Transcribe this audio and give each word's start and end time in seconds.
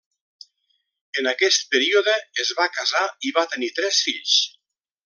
En 1.21 1.29
aquest 1.33 1.69
període 1.75 2.17
es 2.45 2.51
va 2.63 2.69
casar 2.81 3.05
i 3.31 3.35
va 3.39 3.49
tenir 3.55 3.73
tres 3.81 4.03
fills. 4.09 4.39